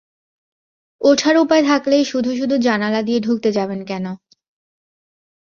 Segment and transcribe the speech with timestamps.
[1.01, 4.05] উঠার উপায় থাকলেই শুধু শুধু জানালা দিয়ে ঢুকতে যাবেন কেন?